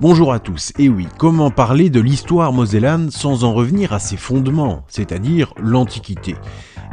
[0.00, 4.16] Bonjour à tous, et oui, comment parler de l'histoire mosellane sans en revenir à ses
[4.16, 6.36] fondements, c'est-à-dire l'Antiquité?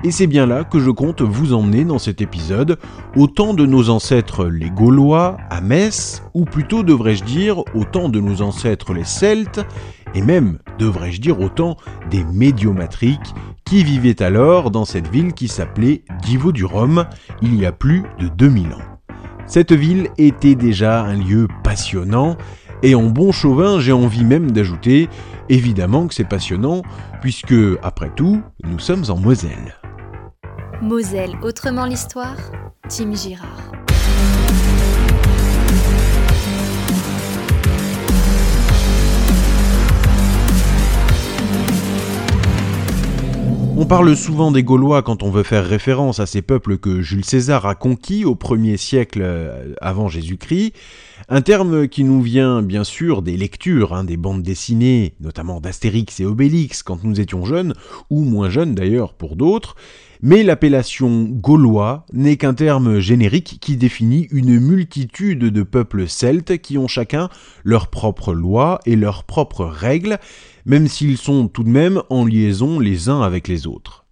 [0.04, 2.78] Et c'est bien là que je compte vous emmener dans cet épisode,
[3.16, 8.10] au temps de nos ancêtres les Gaulois, à Metz, ou plutôt devrais-je dire au temps
[8.10, 9.66] de nos ancêtres les Celtes,
[10.14, 11.78] et même, devrais-je dire, au temps
[12.12, 13.34] des Médiomatriques,
[13.64, 17.06] qui vivaient alors dans cette ville qui s'appelait Divo du Rhum,
[17.42, 18.98] il y a plus de 2000 ans.
[19.46, 22.36] Cette ville était déjà un lieu passionnant,
[22.84, 25.10] et en bon chauvin, j'ai envie même d'ajouter,
[25.50, 26.84] évidemment que c'est passionnant,
[27.22, 29.76] puisque, après tout, nous sommes en Moselle.
[30.82, 32.38] Moselle, autrement l'histoire,
[32.88, 33.67] Tim Girard.
[43.80, 47.24] On parle souvent des Gaulois quand on veut faire référence à ces peuples que Jules
[47.24, 50.74] César a conquis au 1er siècle euh, avant Jésus-Christ,
[51.30, 56.20] un terme qui nous vient bien sûr des lectures, hein, des bandes dessinées, notamment d'Astérix
[56.20, 57.76] et Obélix quand nous étions jeunes,
[58.10, 59.76] ou moins jeunes d'ailleurs pour d'autres,
[60.22, 66.78] mais l'appellation gaulois n'est qu'un terme générique qui définit une multitude de peuples celtes qui
[66.78, 67.30] ont chacun
[67.64, 70.20] leurs propres lois et leurs propres règles,
[70.66, 74.06] même s'ils sont tout de même en liaison les uns avec les autres.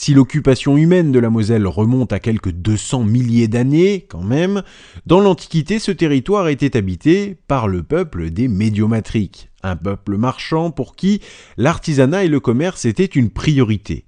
[0.00, 4.62] Si l'occupation humaine de la Moselle remonte à quelques 200 milliers d'années, quand même,
[5.06, 10.94] dans l'Antiquité, ce territoire était habité par le peuple des Médiomatriques, un peuple marchand pour
[10.94, 11.20] qui
[11.56, 14.07] l'artisanat et le commerce étaient une priorité.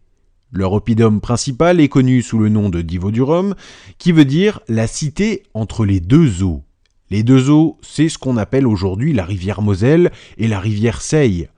[0.53, 3.55] Leur oppidum principal est connu sous le nom de Divo du Rhum,
[3.99, 6.65] qui veut dire la cité entre les deux eaux.
[7.11, 11.49] Les deux eaux, c'est ce qu'on appelle aujourd'hui la rivière Moselle et la rivière Seille.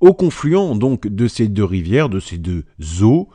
[0.00, 2.64] Au confluent donc de ces deux rivières, de ces deux
[3.00, 3.28] eaux,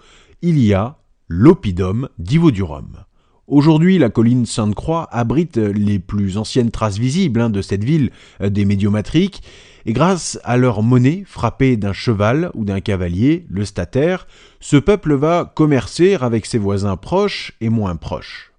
[0.44, 0.98] il y a
[1.28, 3.04] l'oppidum d'Ivo du Rhum.
[3.52, 8.50] Aujourd'hui, la colline Sainte-Croix abrite les plus anciennes traces visibles hein, de cette ville euh,
[8.50, 9.44] des Médiomatriques,
[9.86, 14.26] et grâce à leur monnaie frappée d'un cheval ou d'un cavalier, le stataire,
[14.62, 18.54] ce peuple va commercer avec ses voisins proches et moins proches.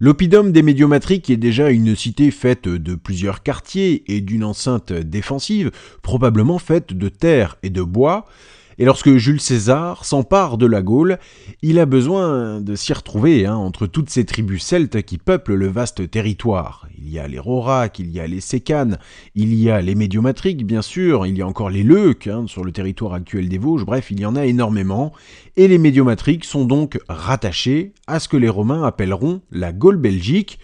[0.00, 5.70] L'oppidum des Médiomatriques est déjà une cité faite de plusieurs quartiers et d'une enceinte défensive,
[6.02, 8.26] probablement faite de terre et de bois,
[8.78, 11.18] et lorsque Jules César s'empare de la Gaule,
[11.62, 15.68] il a besoin de s'y retrouver hein, entre toutes ces tribus celtes qui peuplent le
[15.68, 16.86] vaste territoire.
[16.96, 18.98] Il y a les Rorac, il y a les Sécanes,
[19.34, 22.64] il y a les Médiomatriques, bien sûr, il y a encore les Leucs hein, sur
[22.64, 25.12] le territoire actuel des Vosges, bref, il y en a énormément.
[25.56, 30.58] Et les Médiomatriques sont donc rattachés à ce que les Romains appelleront la Gaule belgique.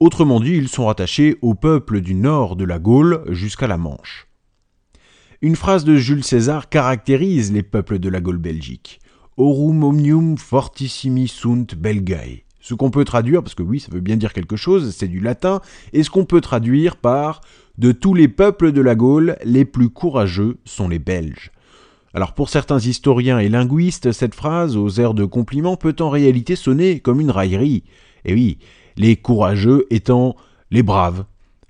[0.00, 4.26] Autrement dit, ils sont rattachés au peuple du nord de la Gaule jusqu'à la Manche.
[5.44, 8.98] Une phrase de Jules César caractérise les peuples de la Gaule belgique.
[9.36, 12.44] Aurum omnium fortissimi sunt belgae.
[12.60, 15.20] Ce qu'on peut traduire, parce que oui, ça veut bien dire quelque chose, c'est du
[15.20, 15.60] latin,
[15.92, 17.42] et ce qu'on peut traduire par
[17.76, 21.52] De tous les peuples de la Gaule, les plus courageux sont les Belges.
[22.14, 26.56] Alors pour certains historiens et linguistes, cette phrase, aux airs de compliment, peut en réalité
[26.56, 27.84] sonner comme une raillerie.
[28.24, 28.56] Et oui,
[28.96, 30.36] les courageux étant
[30.70, 31.26] les braves,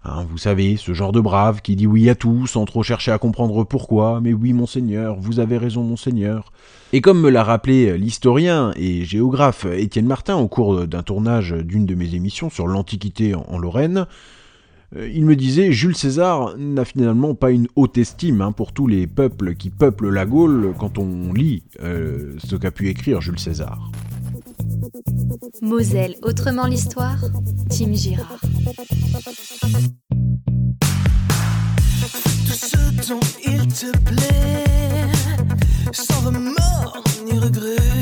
[0.07, 3.11] Hein, vous savez, ce genre de brave qui dit oui à tout sans trop chercher
[3.11, 6.53] à comprendre pourquoi, mais oui monseigneur, vous avez raison monseigneur.
[6.93, 11.87] Et comme me l'a rappelé l'historien et géographe Étienne Martin au cours d'un tournage d'une
[11.87, 14.07] de mes émissions sur l'Antiquité en Lorraine,
[14.97, 18.87] euh, il me disait Jules César n'a finalement pas une haute estime hein, pour tous
[18.87, 23.41] les peuples qui peuplent la Gaule quand on lit euh, ce qu'a pu écrire Jules
[23.41, 23.91] César.
[25.63, 27.19] Moselle, autrement l'histoire,
[27.71, 28.41] Tim Girard.
[32.47, 35.13] Tout ce dont il te plaît,
[35.93, 37.94] sans remords ni regret.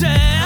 [0.00, 0.37] time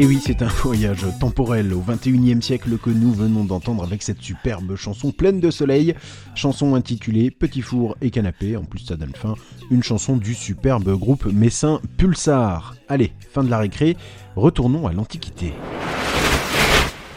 [0.00, 4.22] Et oui, c'est un voyage temporel au 21e siècle que nous venons d'entendre avec cette
[4.22, 5.92] superbe chanson pleine de soleil,
[6.36, 9.34] chanson intitulée Petit four et canapé, en plus ça donne fin,
[9.72, 12.76] une chanson du superbe groupe messin Pulsar.
[12.86, 13.96] Allez, fin de la récré,
[14.36, 15.52] retournons à l'Antiquité.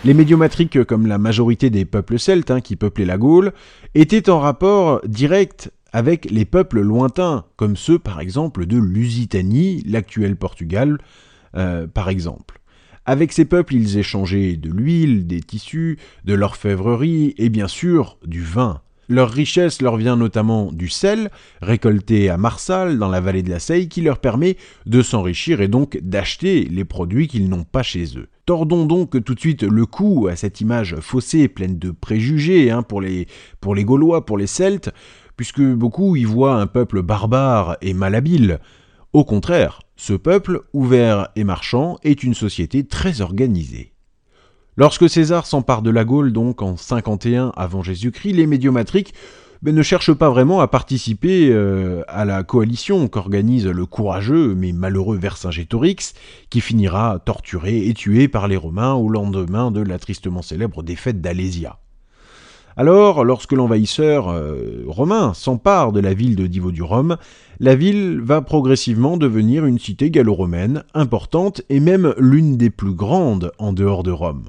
[0.04, 3.54] Les médiomatriques, comme la majorité des peuples celtes hein, qui peuplaient la Gaule,
[3.94, 10.36] étaient en rapport direct avec les peuples lointains, comme ceux par exemple de Lusitanie, l'actuel
[10.36, 10.98] Portugal,
[11.56, 12.61] euh, par exemple.
[13.12, 18.42] Avec ces peuples, ils échangeaient de l'huile, des tissus, de l'orfèvrerie et bien sûr du
[18.42, 18.80] vin.
[19.10, 21.30] Leur richesse leur vient notamment du sel,
[21.62, 24.56] récolté à Marsal, dans la vallée de la Seille, qui leur permet
[24.86, 28.30] de s'enrichir et donc d'acheter les produits qu'ils n'ont pas chez eux.
[28.46, 32.82] Tordons donc tout de suite le cou à cette image faussée, pleine de préjugés hein,
[32.82, 33.28] pour, les,
[33.60, 34.90] pour les Gaulois, pour les Celtes,
[35.36, 38.62] puisque beaucoup y voient un peuple barbare et malhabile.
[39.12, 43.94] Au contraire, ce peuple, ouvert et marchand, est une société très organisée.
[44.76, 49.14] Lorsque César s'empare de la Gaule, donc en 51 avant Jésus-Christ, les médiomatriques
[49.62, 54.72] ben, ne cherchent pas vraiment à participer euh, à la coalition qu'organise le courageux mais
[54.72, 56.16] malheureux Vercingétorix,
[56.50, 61.22] qui finira torturé et tué par les Romains au lendemain de la tristement célèbre défaite
[61.22, 61.78] d'Alésia.
[62.78, 67.18] Alors, lorsque l'envahisseur euh, romain s'empare de la ville de Divo du Rhum,
[67.60, 73.52] la ville va progressivement devenir une cité gallo-romaine importante et même l'une des plus grandes
[73.60, 74.46] en dehors de Rome.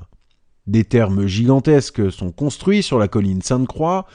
[0.68, 4.06] Des thermes gigantesques sont construits sur la colline Sainte-Croix.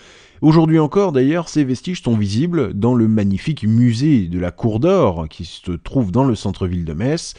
[0.41, 5.27] Aujourd'hui encore, d'ailleurs, ces vestiges sont visibles dans le magnifique musée de la Cour d'Or
[5.27, 7.33] qui se trouve dans le centre-ville de Metz,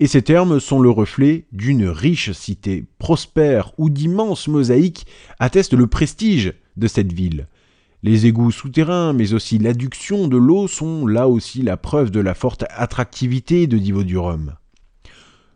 [0.00, 5.06] et ces termes sont le reflet d'une riche cité prospère où d'immenses mosaïques
[5.38, 7.48] attestent le prestige de cette ville.
[8.04, 12.34] Les égouts souterrains, mais aussi l'adduction de l'eau sont là aussi la preuve de la
[12.34, 14.54] forte attractivité de Divo du Rhum.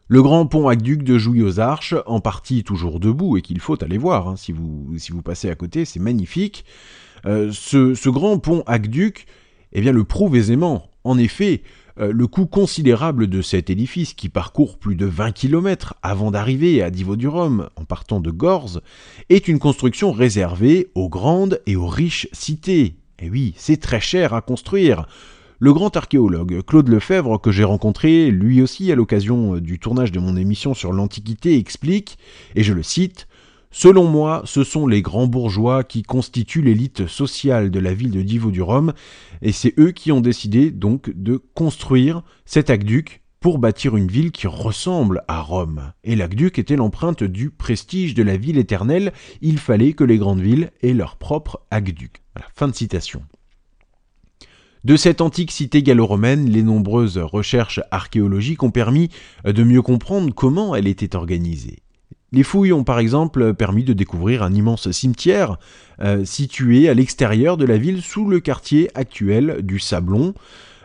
[0.08, 3.82] Le grand pont aqueduc de Jouy aux Arches, en partie toujours debout et qu'il faut
[3.82, 6.64] aller voir hein, si, vous, passez à côté, c'est magnifique.
[7.26, 9.26] Euh, ce, ce grand pont aqueduc
[9.72, 10.90] eh bien, le prouve aisément.
[11.04, 11.62] En effet,
[11.96, 16.90] le coût considérable de cet édifice, qui parcourt plus de 20 km avant d'arriver à
[16.90, 18.80] Divo du Rhum en partant de Gorze,
[19.28, 22.96] est une construction réservée aux grandes et aux riches cités.
[23.18, 25.06] Et oui, c'est très cher à construire.
[25.58, 30.18] Le grand archéologue Claude Lefebvre, que j'ai rencontré lui aussi à l'occasion du tournage de
[30.18, 32.18] mon émission sur l'Antiquité, explique,
[32.56, 33.28] et je le cite,
[33.75, 38.21] Selon moi, ce sont les grands bourgeois qui constituent l'élite sociale de la ville de
[38.21, 38.93] Divo du Rhum,
[39.41, 44.31] et c'est eux qui ont décidé donc de construire cet aqueduc pour bâtir une ville
[44.31, 45.93] qui ressemble à Rome.
[46.05, 50.43] Et l'aqueduc était l'empreinte du prestige de la ville éternelle, il fallait que les grandes
[50.43, 52.23] villes aient leur propre aqueduc.
[54.85, 59.09] De cette antique cité gallo-romaine, les nombreuses recherches archéologiques ont permis
[59.45, 61.79] de mieux comprendre comment elle était organisée.
[62.32, 65.58] Les fouilles ont par exemple permis de découvrir un immense cimetière
[66.00, 70.34] euh, situé à l'extérieur de la ville sous le quartier actuel du Sablon.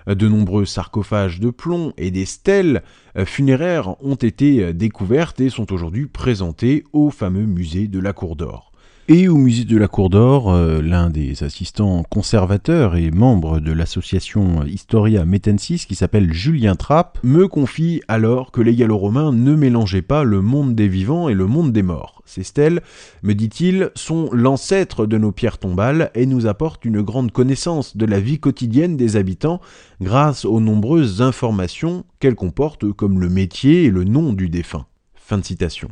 [0.08, 2.84] De nombreux sarcophages de plomb et des stèles
[3.18, 8.36] euh, funéraires ont été découvertes et sont aujourd'hui présentés au fameux musée de la Cour
[8.36, 8.72] d'Or.
[9.10, 13.72] Et au musée de la Cour d'Or, euh, l'un des assistants conservateurs et membre de
[13.72, 20.02] l'association Historia Metensis, qui s'appelle Julien Trapp, me confie alors que les gallo-romains ne mélangeaient
[20.02, 22.22] pas le monde des vivants et le monde des morts.
[22.26, 22.82] Ces stèles,
[23.24, 28.06] me dit-il, sont l'ancêtre de nos pierres tombales et nous apportent une grande connaissance de
[28.06, 29.62] la vie quotidienne des habitants
[30.02, 34.86] grâce aux nombreuses informations qu'elles comportent comme le métier et le nom du défunt.
[35.16, 35.92] Fin de citation.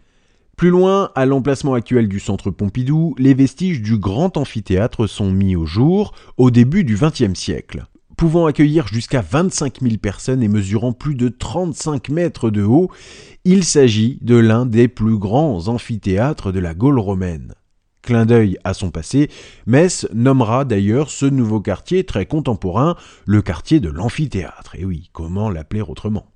[0.55, 5.57] Plus loin, à l'emplacement actuel du centre Pompidou, les vestiges du grand amphithéâtre sont mis
[5.57, 7.85] au jour au début du XXe siècle.
[8.15, 12.89] Pouvant accueillir jusqu'à 25 000 personnes et mesurant plus de 35 mètres de haut,
[13.43, 17.53] il s'agit de l'un des plus grands amphithéâtres de la Gaule romaine.
[18.01, 19.29] Clin d'œil à son passé,
[19.65, 22.95] Metz nommera d'ailleurs ce nouveau quartier très contemporain
[23.25, 24.75] le quartier de l'amphithéâtre.
[24.75, 26.27] Et oui, comment l'appeler autrement?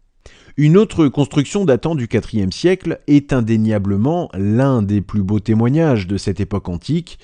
[0.60, 6.18] Une autre construction datant du IVe siècle est indéniablement l'un des plus beaux témoignages de
[6.18, 7.18] cette époque antique.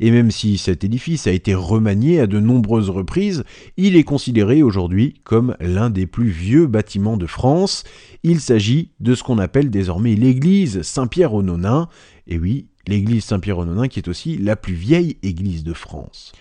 [0.00, 3.44] et même si cet édifice a été remanié à de nombreuses reprises,
[3.76, 7.84] il est considéré aujourd'hui comme l'un des plus vieux bâtiments de France.
[8.24, 11.88] Il s'agit de ce qu'on appelle désormais l'église Saint-Pierre aux Nonains,
[12.26, 16.32] et oui, l'église Saint-Pierre aux Nonains qui est aussi la plus vieille église de France.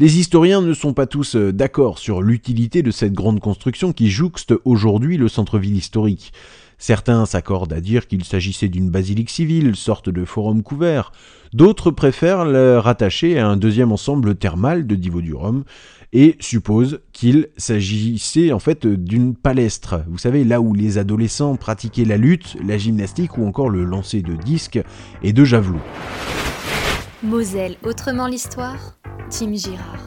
[0.00, 4.08] Les historiens ne sont pas tous euh, d'accord sur l'utilité de cette grande construction qui
[4.08, 6.32] jouxte aujourd'hui le centre-ville historique.
[6.78, 11.10] Certains s'accordent à dire qu'il s'agissait d'une basilique civile, sorte de forum couvert.
[11.52, 15.64] D'autres préfèrent le rattacher à un deuxième ensemble thermal de Divo du Rhum
[16.12, 20.04] et supposent qu'il s'agissait en fait d'une palestre.
[20.06, 24.22] Vous savez, là où les adolescents pratiquaient la lutte, la gymnastique ou encore le lancer
[24.22, 24.80] de disques
[25.24, 25.82] et de javelots.
[27.22, 28.96] Moselle, autrement l'histoire
[29.28, 30.06] Tim Girard.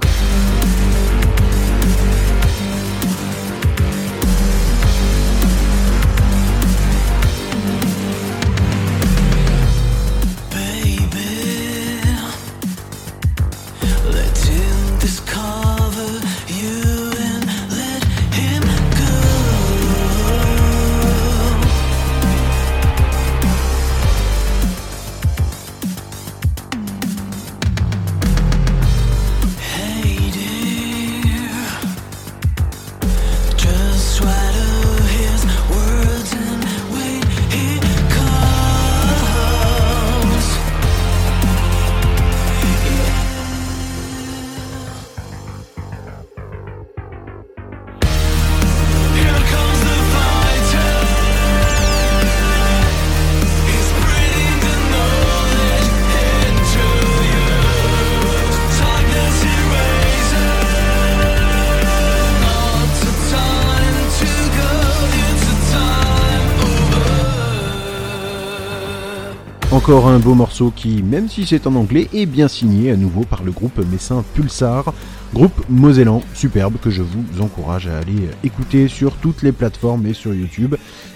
[69.81, 73.21] Encore un beau morceau qui, même si c'est en anglais, est bien signé à nouveau
[73.23, 74.93] par le groupe messin Pulsar,
[75.33, 80.13] groupe mosellan superbe que je vous encourage à aller écouter sur toutes les plateformes et
[80.13, 80.75] sur YouTube,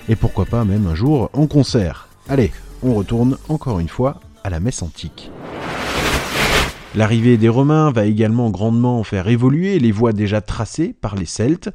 [0.10, 2.08] et pourquoi pas même un jour en concert.
[2.28, 5.30] Allez, on retourne encore une fois à la messe antique.
[6.96, 11.70] L'arrivée des Romains va également grandement faire évoluer les voies déjà tracées par les Celtes.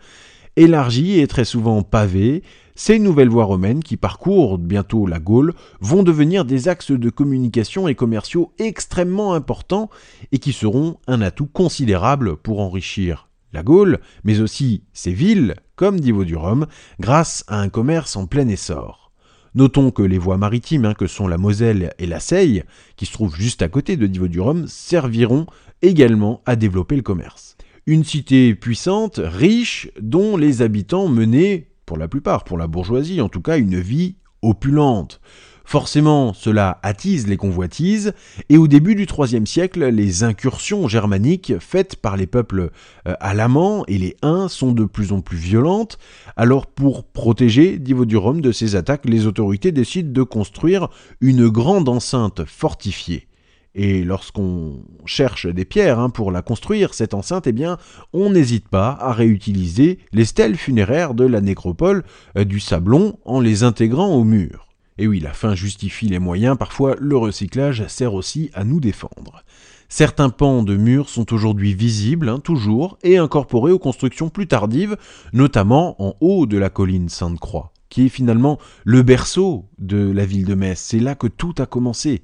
[0.57, 2.43] Élargies et très souvent pavées,
[2.83, 7.89] ces nouvelles voies romaines qui parcourent bientôt la Gaule vont devenir des axes de communication
[7.89, 9.91] et commerciaux extrêmement importants
[10.33, 16.01] et qui seront un atout considérable pour enrichir la Gaule, mais aussi ses villes, comme
[16.01, 16.67] Divo du Rhum,
[17.01, 19.13] grâce à un commerce en plein essor.
[19.55, 22.65] Notons que les voies maritimes, hein, que sont la Moselle et la Seille,
[22.97, 25.45] qui se trouvent juste à côté de Divo du Rhum, serviront
[25.83, 27.59] également à développer le commerce.
[27.85, 33.29] Une cité puissante, riche, dont les habitants menaient, pour la plupart, pour la bourgeoisie en
[33.29, 35.21] tout cas, une vie opulente.
[35.65, 38.13] Forcément, cela attise les convoitises,
[38.49, 42.71] et au début du IIIe siècle, les incursions germaniques faites par les peuples
[43.09, 45.99] euh, alamans et les Huns sont de plus en plus violentes.
[46.37, 51.49] Alors, pour protéger Divo du Rhum de ces attaques, les autorités décident de construire une
[51.49, 53.27] grande enceinte fortifiée.
[53.75, 57.79] Et lorsqu'on cherche des pierres hein, pour la construire, cette enceinte, eh bien,
[58.13, 62.03] on n'hésite pas à réutiliser les stèles funéraires de la nécropole
[62.37, 64.67] euh, du Sablon en les intégrant au mur.
[64.99, 69.45] Et oui, la fin justifie les moyens, parfois le recyclage sert aussi à nous défendre.
[69.89, 74.97] Certains pans de murs sont aujourd'hui visibles, hein, toujours, et incorporés aux constructions plus tardives,
[75.33, 80.45] notamment en haut de la colline Sainte-Croix, qui est finalement le berceau de la ville
[80.45, 80.79] de Metz.
[80.79, 82.23] C'est là que tout a commencé.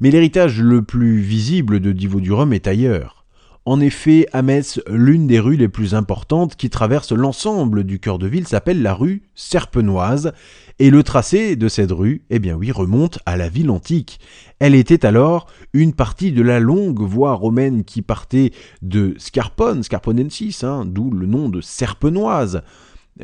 [0.00, 2.20] Mais l'héritage le plus visible de Divo
[2.52, 3.18] est ailleurs.
[3.64, 8.18] En effet, à Metz, l'une des rues les plus importantes qui traverse l'ensemble du cœur
[8.18, 10.32] de ville s'appelle la rue Serpenoise,
[10.78, 14.20] et le tracé de cette rue, eh bien oui, remonte à la ville antique.
[14.58, 20.64] Elle était alors une partie de la longue voie romaine qui partait de Scarpone, Scarponensis,
[20.64, 22.62] hein, d'où le nom de Serpenoise.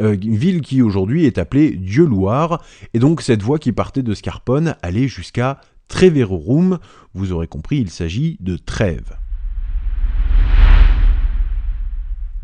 [0.00, 2.62] Euh, une ville qui aujourd'hui est appelée Dieu-Loire,
[2.92, 6.78] et donc cette voie qui partait de Scarpone allait jusqu'à Treverorum,
[7.14, 9.16] vous aurez compris, il s'agit de Trèves.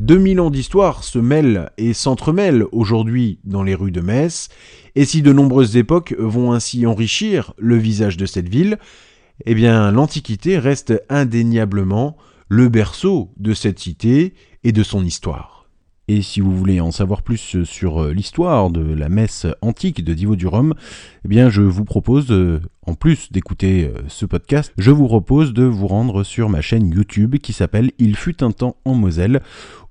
[0.01, 4.49] 2000 ans d'histoire se mêlent et s'entremêlent aujourd'hui dans les rues de Metz,
[4.95, 8.79] et si de nombreuses époques vont ainsi enrichir le visage de cette ville,
[9.45, 12.17] eh bien l'Antiquité reste indéniablement
[12.49, 15.60] le berceau de cette cité et de son histoire.
[16.13, 20.35] Et si vous voulez en savoir plus sur l'histoire de la messe antique de Divo
[20.35, 20.75] du Rhum,
[21.25, 22.35] eh bien je vous propose,
[22.85, 27.37] en plus d'écouter ce podcast, je vous propose de vous rendre sur ma chaîne YouTube
[27.37, 29.41] qui s'appelle Il fut un temps en Moselle,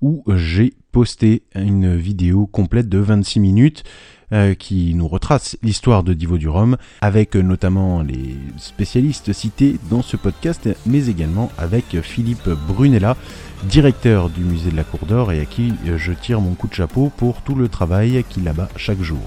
[0.02, 3.84] où j'ai posté une vidéo complète de 26 minutes
[4.32, 10.02] euh, qui nous retrace l'histoire de Divo du Rhum, avec notamment les spécialistes cités dans
[10.02, 13.16] ce podcast, mais également avec Philippe Brunella,
[13.64, 16.74] directeur du musée de la Cour d'Or et à qui je tire mon coup de
[16.74, 19.20] chapeau pour tout le travail qu'il abat chaque jour.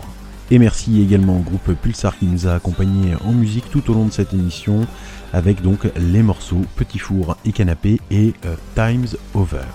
[0.52, 4.06] Et merci également au groupe Pulsar qui nous a accompagnés en musique tout au long
[4.06, 4.86] de cette émission,
[5.32, 9.66] avec donc les morceaux Petit Four et Canapé et euh, Times Over.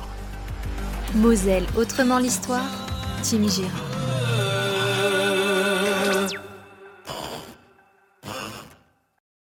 [1.16, 2.86] Moselle, autrement l'histoire,
[3.22, 4.17] Tim Girard.